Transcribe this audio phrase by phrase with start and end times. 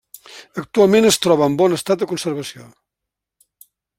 [0.61, 2.65] Actualment es troba en bon estat de conservació.